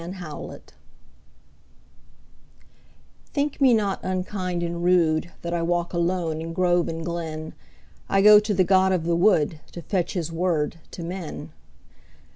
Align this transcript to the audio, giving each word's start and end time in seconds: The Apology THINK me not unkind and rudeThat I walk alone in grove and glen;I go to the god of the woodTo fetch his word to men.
The 0.03 0.09
Apology 0.17 0.73
THINK 3.33 3.61
me 3.61 3.75
not 3.75 3.99
unkind 4.01 4.63
and 4.63 4.77
rudeThat 4.83 5.53
I 5.53 5.61
walk 5.61 5.93
alone 5.93 6.41
in 6.41 6.53
grove 6.53 6.87
and 6.87 7.05
glen;I 7.05 8.23
go 8.23 8.39
to 8.39 8.53
the 8.55 8.63
god 8.63 8.91
of 8.93 9.03
the 9.03 9.15
woodTo 9.15 9.83
fetch 9.87 10.13
his 10.13 10.31
word 10.31 10.79
to 10.89 11.03
men. 11.03 11.51